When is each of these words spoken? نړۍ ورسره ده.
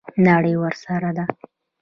نړۍ 0.27 0.53
ورسره 0.61 1.11
ده. 1.17 1.25